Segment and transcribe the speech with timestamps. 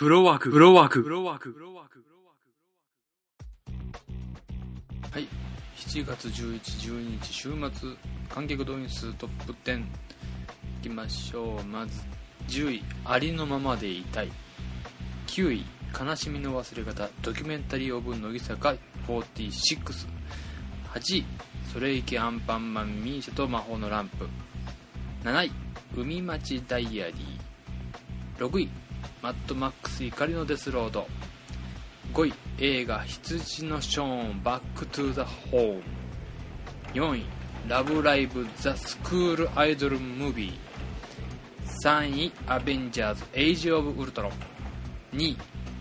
[0.00, 2.02] フロワーク、フロワーク、フロワーク、フロワーク。
[5.12, 5.28] はい。
[5.76, 7.90] 7月11、12日、週末、
[8.30, 9.80] 観客動員数トップ10。
[9.80, 9.84] い
[10.84, 11.64] きましょう。
[11.64, 12.00] まず、
[12.48, 14.32] 10位、ありのままでいたい。
[15.26, 18.74] 9位、悲しみの忘れ方、ドキュメンタリーオブ乃木坂
[19.06, 20.06] 46。
[20.94, 21.26] 8位、
[21.74, 24.26] それいけアンパンマンミーシャと魔法のランプ。
[25.24, 25.52] 7位、
[25.94, 28.48] 海町ダイアリー。
[28.48, 28.70] 6位、
[29.22, 31.06] マッドマックス怒りのデスロード。
[32.12, 35.82] 5位映画羊のショーンバックトゥザホーム
[36.92, 37.24] 4位
[37.68, 44.32] ラブライブザスクールアイドルムービー3位アベンジャーズエイジオブウルトロン
[45.16, 45.36] 2位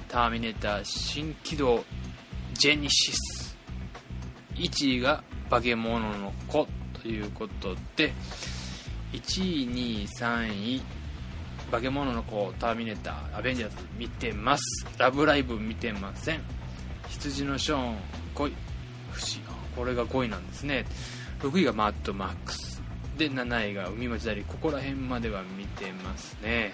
[0.08, 1.84] ターミネーター新起動
[2.54, 3.58] ジェニシス
[4.54, 6.68] 1位が化け物の子
[7.02, 8.14] ということで
[9.14, 10.82] 1位2位3位
[11.70, 14.64] 化け物の子、ターミネーター、アベンジャーズ見てます。
[14.98, 16.42] ラブライブ見てません。
[17.10, 17.96] 羊のショーン、
[18.36, 18.54] 5位。
[19.12, 19.42] 不思議。
[19.76, 20.86] これが5位なんですね。
[21.42, 22.82] 6位がマッドマックス。
[23.18, 24.44] で、7位が海町ダリ。
[24.44, 26.74] ここら辺までは見てますね。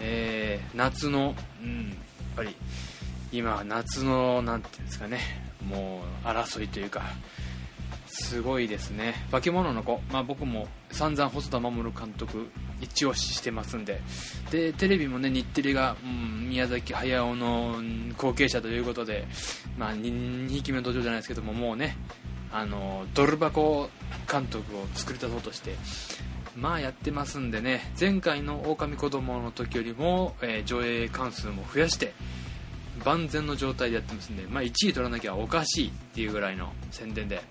[0.00, 1.96] えー、夏の、うん、やっ
[2.36, 2.56] ぱり、
[3.30, 5.20] 今、夏の、なんていうんですかね、
[5.66, 7.02] もう、争いというか、
[8.06, 9.14] すごいですね。
[9.30, 10.00] 化け物の子。
[10.10, 12.50] まあ僕も散々細田守監督
[12.82, 14.00] 一押ししてますんで。
[14.50, 17.76] で、テレビもね、日テレが、うん、宮崎駿の
[18.16, 19.26] 後継者ということで、
[19.78, 21.96] まあ 2, 匹目の土壌じゃないですけども、もうね、
[22.52, 23.88] あの、ドル箱
[24.30, 25.74] 監督を作り出そうとして、
[26.56, 32.12] まあやってますんでね、前回の狼子供の時よりも、えー、上映関数も増やして、
[33.04, 37.42] 万全の状態でやってますんで、まあ、1位取らなきゃおかしいっていうぐらいの宣伝で、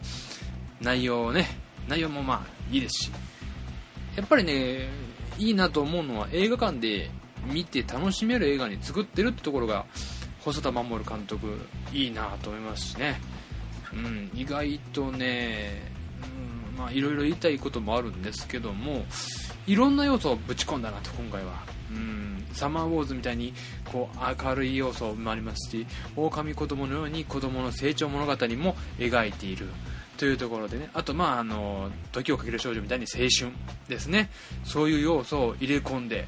[0.82, 1.48] 内容をね
[1.88, 3.12] 内容もまあいいですし
[4.16, 4.90] やっぱりね
[5.38, 7.10] いいなと思うのは映画館で
[7.46, 9.86] 見て楽しめる映画に作ってるってところが
[10.42, 11.60] 細田守監督
[11.92, 13.20] いいなと思いますしね、
[13.94, 15.92] うん、意外とね、
[16.92, 19.06] いろいろ言いたいこともあるんですけども
[19.68, 21.54] いろんな要素をぶち込んだなと今回は、
[21.92, 23.54] うん、サマーウォーズみたいに
[23.92, 25.86] こう明るい要素もありますし
[26.16, 29.68] 狼子供のように子供の成長物語も描いている。
[30.22, 30.92] というところでね。
[30.94, 33.52] あとまああの時をかける少女みたいに青春
[33.90, 34.30] ですね。
[34.64, 36.28] そういう要素を入れ込んで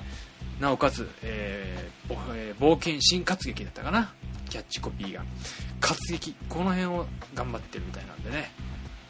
[0.59, 4.11] なおかつ、えーえー、冒険新活劇だったかな。
[4.49, 5.23] キャッチコピーが。
[5.79, 6.35] 活劇。
[6.49, 7.05] この辺を
[7.35, 8.51] 頑張ってるみたいなんでね。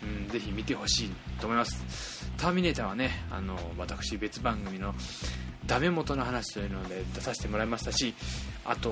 [0.03, 2.29] うん、ぜひ見てほしいと思います。
[2.35, 4.94] ターミネーターはね、あの、私別番組の
[5.65, 8.13] ダメ元の話というので出させてもらいましたし、
[8.65, 8.91] あと、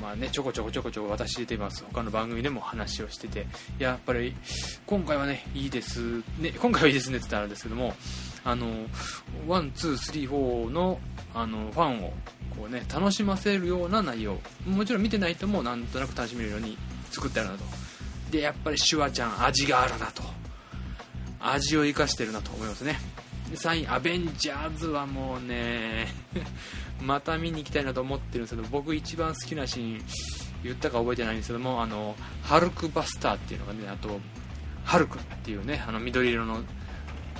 [0.00, 1.84] まあね、ちょこちょこちょこちょこ私出てます。
[1.92, 3.46] 他の番組でも話をしてて、
[3.78, 4.34] やっぱり、
[4.86, 7.94] 今回はね、いいです、ね、今回はいいですねって言ったらあるんですけども、
[8.44, 8.86] あの、
[9.46, 11.00] one、two、three、four の、
[11.34, 12.12] あの、ファンを、
[12.56, 14.38] こうね、楽しませるような内容。
[14.66, 16.78] もちろん見てない人もなんとなく楽しめるように
[17.10, 17.64] 作ってあるなと。
[18.30, 20.22] で、やっぱりシュワちゃん、味があるなと。
[21.40, 22.98] 味を生かしてるなと思いますね。
[23.54, 26.08] 3位、アベンジャーズはもうね、
[27.00, 30.04] また見に行きたいなと思ってるんですけど、僕一番好きなシーン、
[30.62, 34.20] 言ったか覚えてないんですけども、あの、ハルクバスターっていうのがね、あと、
[34.84, 36.62] ハルクっていうね、あの緑色の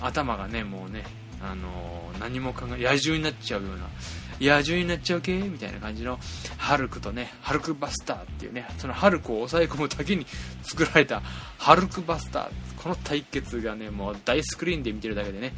[0.00, 1.04] 頭がね、もうね、
[1.42, 6.18] あの何も考え、野獣になっちゃうような、野獣になっちゃう系みたいな感じの、
[6.56, 10.26] ハルクとね、ハルクバスターっていうね、そのハルクを抑え込むだけに
[10.62, 11.20] 作られた、
[11.58, 12.50] ハルクバスター。
[12.76, 15.52] この対決がね、もう大スクリーンで見てるだけでね、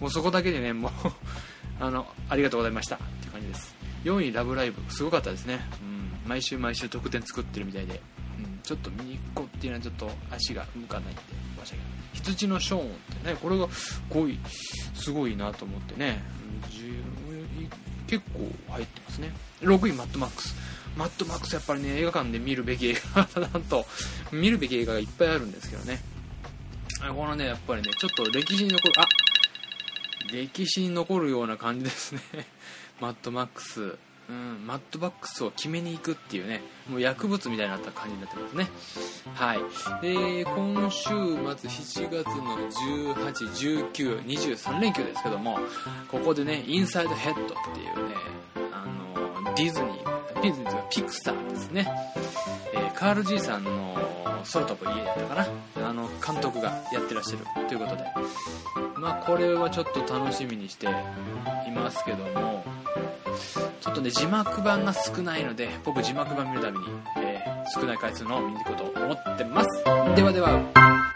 [0.00, 0.92] もうそこだけでね、もう
[1.80, 3.74] あの、ありがとうございましたっていう感じです。
[4.04, 4.80] 4位、ラブライブ。
[4.90, 5.60] すごかったですね。
[5.80, 8.00] うん、毎週毎週得点作ってるみたいで、
[8.62, 11.22] ちょっと見に行こうっていうのはちょっと足が向かないんで、
[11.64, 11.86] 申し訳ない。
[12.12, 12.88] 羊のショーンっ
[13.22, 13.66] てね、これが
[14.10, 14.38] 5位、
[14.94, 16.22] すごいなと思ってね、
[18.06, 19.32] 結構入ってますね。
[19.60, 20.54] 6位、マッドマックス。
[20.96, 23.86] マッドマックスやっぱりね、映画館で見るべき映画、なんと、
[24.30, 26.00] 見るべき映画がいっぱいあるんですけどね。
[27.10, 29.08] このね、やっぱりね、ちょっと歴史に残る、あ
[30.32, 32.20] 歴史に残るような感じですね。
[33.00, 33.98] マッドマックス。
[34.28, 38.68] うん、マッドバックスを決めに行くっていうね、もう薬物みたいになった感じになってますね。
[39.34, 39.58] はい。
[40.02, 42.56] で、今週末7月の
[43.14, 45.58] 18、19、23連休ですけども、
[46.10, 48.14] ここでね、インサイドヘッドっていうね、
[48.72, 48.86] あ
[49.40, 51.86] の、ディズニー、ディズニーというかピクサーですね。
[52.72, 53.96] えー、カール・爺さんの
[54.52, 55.88] 空飛ぶ家だったかな。
[55.88, 58.04] あの、監督がやってらっしゃるということで。
[58.96, 60.90] まあ、これはちょっと楽しみにしてい
[61.74, 62.64] ますけども、
[63.80, 66.84] ちょっとね、字幕版が少ないので、僕字幕版見るたびに、
[67.18, 69.84] えー、少ない回数のを見に行こうと思ってます。
[70.14, 71.11] ではでは。